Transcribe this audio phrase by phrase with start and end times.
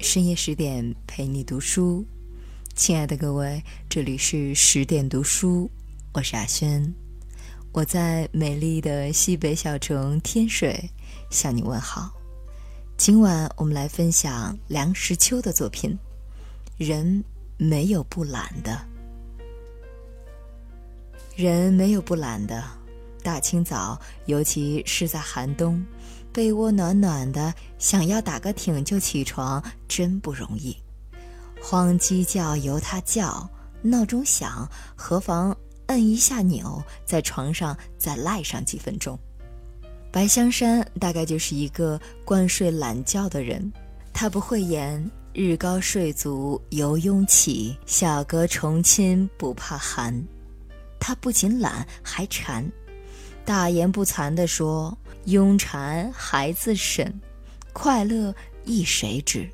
[0.00, 2.04] 深夜十点陪你读书，
[2.74, 5.70] 亲爱的各位，这里是十点读书，
[6.12, 6.92] 我是阿轩，
[7.72, 10.90] 我在美丽的西北小城天水
[11.30, 12.12] 向你问好。
[12.98, 15.90] 今晚我们来分享梁实秋的作品
[16.76, 17.24] 《人
[17.56, 18.72] 没有不懒的》。
[21.34, 22.62] 人没有不懒的，
[23.22, 25.82] 大清早，尤其是在寒冬。
[26.30, 30.76] 被窝暖暖的，想要打个挺就起床，真不容易。
[31.60, 33.48] 黄鸡叫由它叫，
[33.80, 35.56] 闹钟响，何妨
[35.86, 39.18] 摁一下钮，在床上再赖上几分钟。
[40.10, 43.72] 白香山大概就是一个惯睡懒觉的人，
[44.12, 50.22] 他不会言日高睡足犹拥起，小阁重亲不怕寒。
[51.02, 52.64] 他不仅懒，还馋，
[53.44, 54.96] 大言不惭地说。
[55.26, 57.12] 庸馋孩子沈，
[57.72, 58.32] 快乐
[58.64, 59.48] 亦谁知？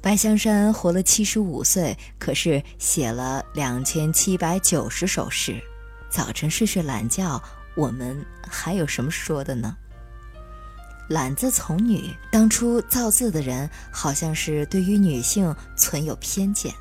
[0.00, 5.60] 白香山活了七十五岁，可是写了两千七百九十首诗。
[6.08, 7.42] 早晨睡睡懒觉，
[7.76, 9.76] 我们还有什么说的呢？
[11.08, 16.72] 懒字从女，当初造字的人好像是对于女性存有偏见。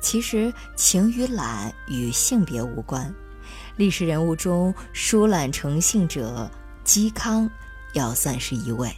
[0.00, 3.12] 其实情与懒与性别无关。
[3.76, 6.50] 历史人物中疏懒成性者。
[6.84, 7.46] 嵇康
[7.92, 8.90] 要算是一位，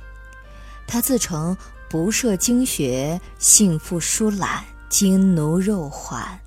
[0.87, 1.57] 他自称
[1.89, 6.39] 不涉经学，性复疏懒，经奴肉缓，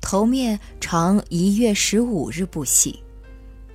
[0.00, 2.98] 头面常一月十五日不洗，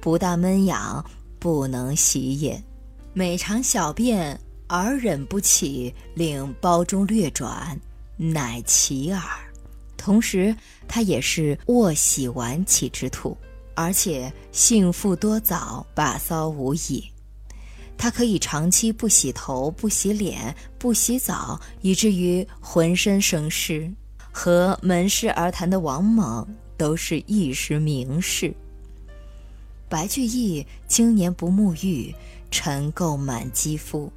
[0.01, 1.05] 不大闷痒，
[1.37, 2.59] 不能洗也。
[3.13, 7.79] 每常小便而忍不起，令包中略转，
[8.17, 9.21] 乃其耳。
[10.07, 10.55] 同时，
[10.87, 13.37] 他也是卧洗晚起之徒。
[13.75, 17.03] 而且性妇多早，把骚无已。
[17.97, 23.91] 他可以长期不洗头、不洗脸、不洗澡，以至于浑身生湿。
[24.31, 28.53] 和门市而谈的王猛都是一时名士。
[29.89, 32.15] 白居易经年不沐浴，
[32.49, 34.09] 尘垢满肌肤，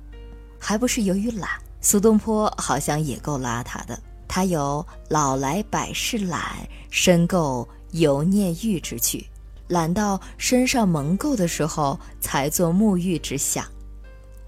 [0.57, 1.51] 还不是由于懒？
[1.81, 4.01] 苏东坡好像也够邋遢的，
[4.33, 6.57] 他有“老来百事懒，
[6.89, 9.27] 深垢犹念玉”之句。
[9.67, 13.65] 懒到身上蒙垢的时候才做沐浴之想，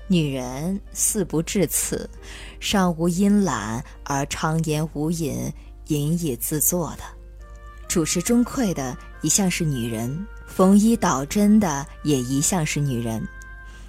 [0.06, 2.08] 女人似不至此，
[2.60, 5.52] 尚无因懒而常言无饮，
[5.88, 7.02] 隐以自作的。
[7.88, 13.20] 主持中馈的一向是女人，缝衣捣针的也一向是女人。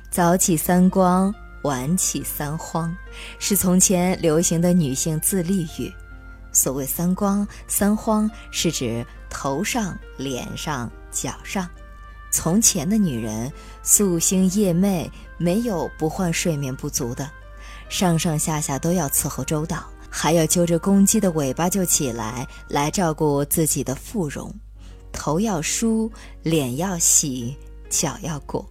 [0.09, 1.33] 早起三光，
[1.63, 2.96] 晚起三荒，
[3.40, 5.91] 是从前流行的女性自立语。
[6.51, 10.90] 所谓三光三荒，是指头上、脸上。
[11.16, 11.69] 脚上，
[12.31, 13.53] 从前的女人
[13.84, 15.07] 夙兴夜寐，
[15.38, 17.29] 没有不患睡眠不足的，
[17.88, 24.51] 上上下下都要伺候周到，还要揪着公鸡的尾巴就起来，来照顾自己的妇容，
[25.12, 27.56] 头要梳，脸要洗，
[27.91, 28.68] 脚要裹，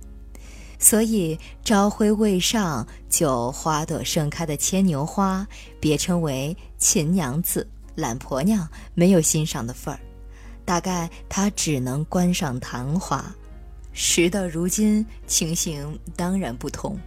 [0.83, 5.47] 所以朝晖未上就花朵盛开的牵牛花，
[5.79, 10.01] 别称为秦娘子，懒婆娘没有欣赏的份儿。
[10.65, 13.25] 大概她只能观赏昙花，
[13.93, 16.99] 时到如今，情形当然不同。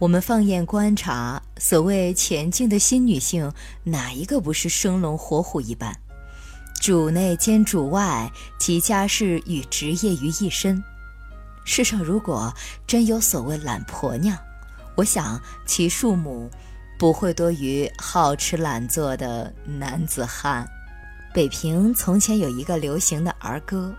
[0.00, 3.50] 我们放眼观察，所谓前进的新女性，
[3.84, 5.96] 哪一个不是生龙活虎一般？
[6.80, 8.28] 主内兼主外，
[8.58, 10.82] 集家事与职业于一身。
[11.68, 12.50] 世上如果
[12.86, 14.34] 真有所谓懒婆娘，
[14.94, 16.50] 我想其数目
[16.98, 20.66] 不会多于好吃懒做的男子汉。
[21.34, 23.94] 北平从前有一个流行的儿歌：“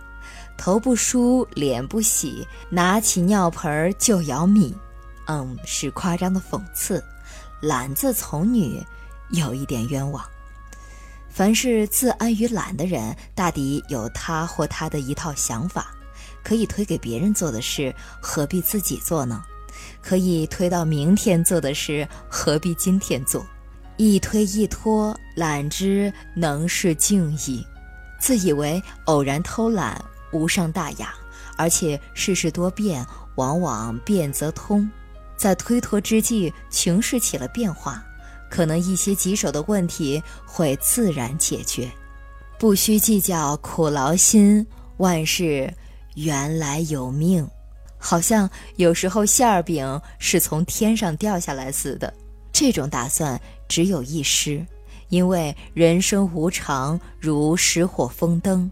[0.57, 4.75] 头不梳，脸不洗，拿起尿盆就舀米。”
[5.29, 7.01] 嗯，是夸张的讽刺。
[7.61, 8.83] 懒字从女，
[9.29, 10.25] 有一点冤枉。
[11.29, 15.91] 凡是自安于懒的人，大抵有他或他的一套想法。
[16.43, 19.43] 可以推给别人做的事，何必自己做呢？
[20.01, 23.45] 可以推到明天做的事，何必今天做？
[23.97, 27.65] 一推一拖，懒之能是静矣。
[28.19, 31.13] 自以为偶然偷懒无伤大雅，
[31.57, 33.05] 而且世事多变，
[33.35, 34.89] 往往变则通。
[35.37, 38.03] 在推脱之际，情势起了变化，
[38.49, 41.89] 可能一些棘手的问题会自然解决。
[42.57, 44.65] 不需计较苦劳心，
[44.97, 45.73] 万事
[46.23, 47.47] 原来有命。
[47.97, 52.13] 好像有时候馅儿饼是从天上掉下来似的。
[52.51, 54.65] 这种打算只有一失，
[55.09, 58.69] 因为人生无常，如石火风灯，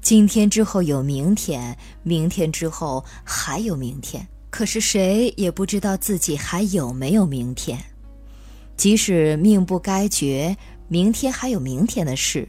[0.00, 4.26] 今天之后有明天，明天之后还有明天。
[4.50, 7.78] 可是谁也不知道自己还有没有明天。
[8.76, 10.56] 即使命不该绝，
[10.88, 12.48] 明天还有明天的事，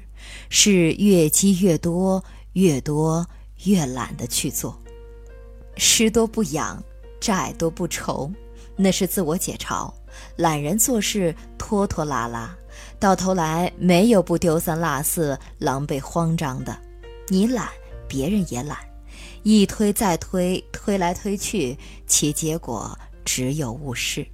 [0.50, 3.26] 是越积越多，越多
[3.66, 4.78] 越懒得去做。
[5.76, 6.82] 事多不痒，
[7.20, 8.32] 债多不愁，
[8.76, 9.92] 那是自我解嘲。
[10.36, 12.56] 懒人做事拖拖拉拉，
[13.00, 16.78] 到头来没有不丢三落四、狼狈慌张的。
[17.28, 17.70] 你懒，
[18.08, 18.78] 别人也懒，
[19.44, 21.78] 一推再推，推来推去，
[22.08, 24.26] 其结果只有误事。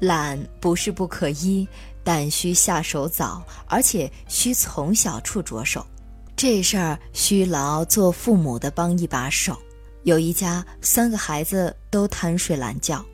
[0.00, 1.66] 懒不是不可依，
[2.02, 5.86] 但需下手早，而且需从小处着手。
[6.36, 9.56] 这事儿需劳做父母的帮一把手。
[10.02, 13.04] 有一家三个孩子都贪睡懒觉。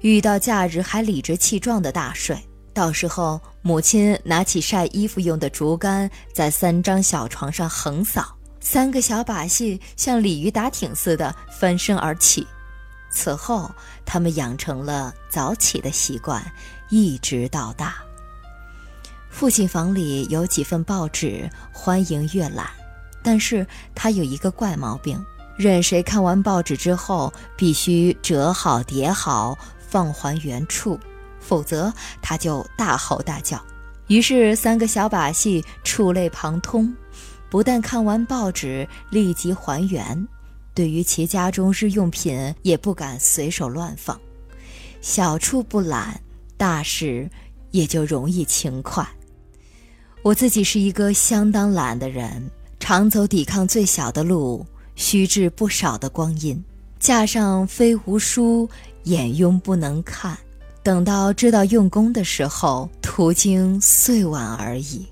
[0.00, 2.38] 遇到假日还理直气壮的大睡，
[2.72, 12.46] 到时候母亲拿起晒衣服用的竹竿，在三张小床上横扫，三个小把戏像鲤鱼打挺似的翻身而起。
[13.10, 13.70] 此后，
[14.04, 16.44] 他们养成了早起的习惯，
[16.90, 17.96] 一直到大。
[19.30, 22.68] 父亲房里有几份报纸，欢迎阅览，
[23.22, 25.24] 但是他有一个怪毛病，
[25.56, 29.56] 任谁看完报纸之后，必须折好叠好。
[29.90, 31.00] 放还原处，
[31.40, 31.90] 否则
[32.20, 33.58] 他就大吼大叫。
[34.08, 36.94] 于是三个小把戏触类旁通，
[37.48, 40.28] 不但看完报纸立即还原，
[40.74, 44.20] 对于其家中日用品也不敢随手乱放。
[45.00, 46.20] 小处不懒，
[46.58, 47.26] 大事
[47.70, 49.08] 也就容易勤快。
[50.28, 54.62] 我自己是一个相当懒的人，常走抵抗最小的路，
[54.94, 56.62] 虚掷不少的光阴。
[57.00, 58.68] 架上非无书。
[59.04, 60.36] 眼庸不能看，
[60.82, 65.06] 等到知道用功的时候，途经岁晚而已。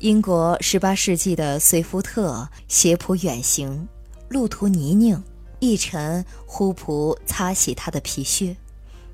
[0.00, 3.86] 英国十八世纪的随福特携仆远行，
[4.28, 5.22] 路途泥泞，
[5.60, 8.56] 一晨呼仆擦洗他的皮靴，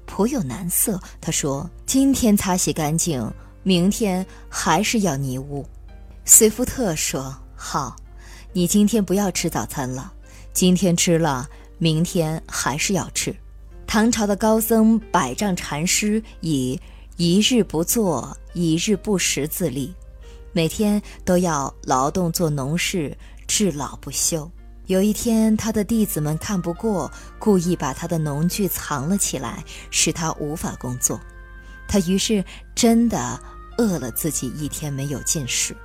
[0.06, 0.98] 颇有难色。
[1.20, 3.30] 他说：“今天擦洗干净，
[3.62, 5.66] 明天还是要泥污。”
[6.24, 7.96] 随福特说：“好，
[8.52, 10.12] 你今天不要吃早餐了，
[10.52, 11.48] 今天吃了，
[11.78, 13.34] 明天还是要吃。”
[13.86, 16.80] 唐朝的高僧百丈禅师以
[17.16, 19.94] 一日不做、一日不食自立，
[20.52, 23.16] 每天都要劳动做农事，
[23.46, 24.50] 至老不休。
[24.86, 31.20] 有一天，他的弟子们看不过，故意把他的农具藏了起来，使他无法工作。
[31.92, 32.42] 他于是
[32.74, 33.38] 真的
[33.76, 35.76] 饿了自己一天没有进食。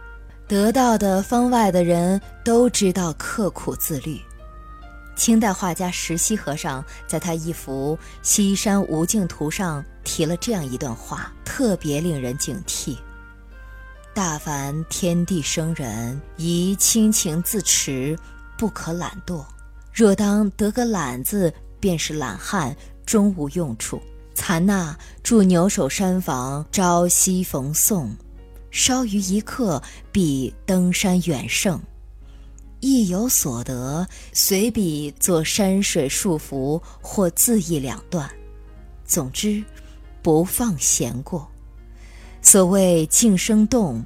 [0.47, 4.17] 得到的方外的人都知道刻苦自律。
[5.17, 12.95] 清代画家石溪和尚在他一幅《西山无尽图》上提了这样一段话，特别令人警惕：
[14.13, 18.17] 大凡天地生人，宜亲情自持，
[18.57, 19.43] 不可懒惰。
[19.93, 22.73] 若当得个懒字，便是懒汉，
[23.05, 24.01] 终无用处。
[24.37, 28.15] 残那住牛首山房，朝夕逢送，
[28.69, 29.81] 稍余一刻，
[30.11, 31.81] 必登山远胜。
[32.79, 38.29] 亦有所得，随笔作山水束缚，或字意两段。
[39.05, 39.63] 总之，
[40.21, 41.49] 不放闲过。
[42.39, 44.05] 所谓静生动，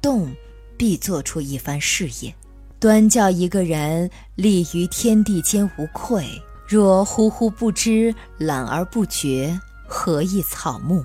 [0.00, 0.32] 动
[0.78, 2.32] 必做出一番事业。
[2.78, 6.24] 端教一个人立于天地间无愧。
[6.68, 9.60] 若忽忽不知，懒而不觉，
[9.92, 11.04] 何以草木？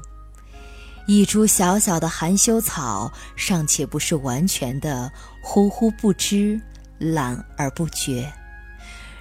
[1.08, 5.12] 一株小小的含羞草，尚且不是完全的
[5.44, 6.60] 忽忽不知。
[7.00, 8.28] 懒而不觉，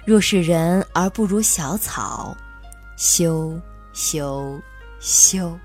[0.03, 2.35] 若是人而不如小草，
[2.97, 3.61] 修
[3.93, 4.59] 修
[4.99, 5.55] 修。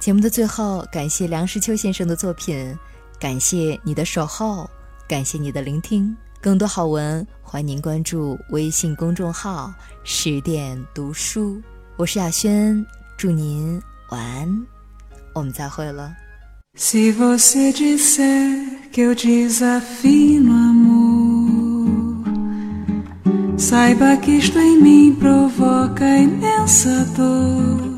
[0.00, 2.74] 节目的最后，感谢梁实秋先生的作品，
[3.20, 4.70] 感谢你的守候，
[5.06, 6.16] 感谢你的聆听。
[6.40, 11.60] 更多好文，欢迎您关注微信公众号“十点读书”。
[11.97, 12.85] 我是雅轩，
[13.17, 13.81] 祝您
[14.11, 14.67] 晚安，
[15.33, 16.15] 我们再会了。
[16.77, 22.23] Se você disser que eu desafio no amor,
[23.57, 27.89] saiba que isto em mim provoca imensa dor.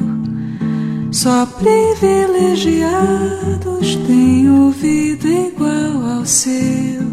[1.12, 7.04] Só privilegiados têm ouvido igual ao seu.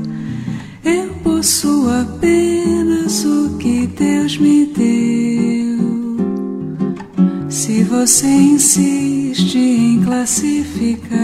[0.84, 5.11] Eu possuo apenas o que Deus me deu.
[7.93, 11.19] Você insiste em classificar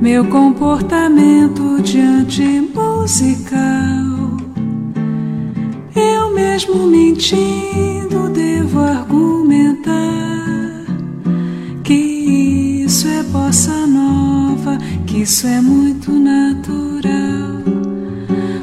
[0.00, 2.42] meu comportamento diante
[2.74, 4.36] musical.
[5.94, 9.92] Eu mesmo mentindo devo argumentar
[11.84, 11.94] que
[12.84, 17.62] isso é bossa nova, que Isso é muito natural.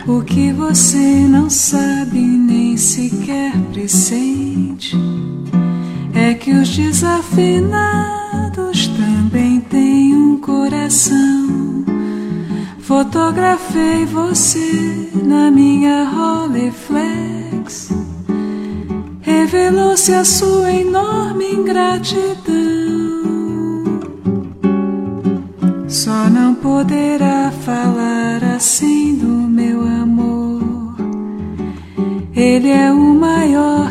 [0.06, 4.30] O que você não sabe nem sequer pressente
[4.80, 4.99] que
[6.70, 11.84] os desafinados também têm um coração.
[12.80, 17.90] Fotografei você na minha Rolleiflex.
[19.22, 22.30] Revelou-se a sua enorme ingratidão.
[25.88, 30.96] Só não poderá falar assim do meu amor.
[32.36, 33.89] Ele é o maior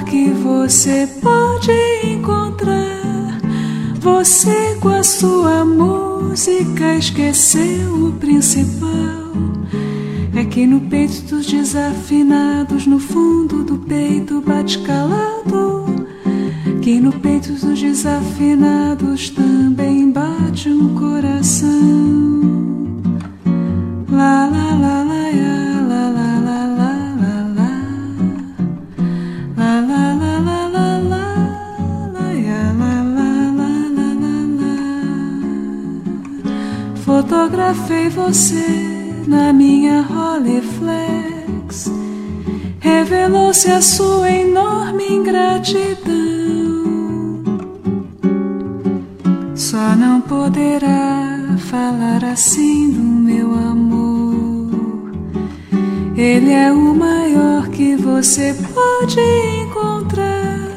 [0.69, 1.73] você pode
[2.05, 3.41] encontrar.
[4.01, 9.33] Você com a sua música esqueceu o principal.
[10.37, 15.87] É que no peito dos desafinados, no fundo do peito bate calado.
[16.83, 21.71] Que no peito dos desafinados também bate um coração.
[24.11, 25.58] La la la la la
[37.49, 41.91] Fotografei você na minha Rolleiflex.
[42.79, 46.05] Revelou-se a sua enorme ingratidão.
[49.55, 55.11] Só não poderá falar assim do meu amor.
[56.19, 59.19] Ele é o maior que você pode
[59.63, 60.69] encontrar.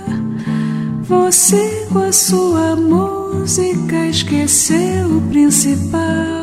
[1.04, 6.41] Você com a sua música esqueceu o principal.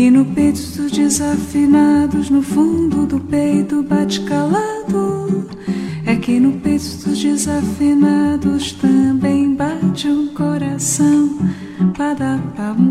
[0.00, 5.46] Que no peito dos desafinados, no fundo do peito bate calado.
[6.06, 11.28] É que no peito dos desafinados também bate um coração.
[11.98, 12.90] Pada pam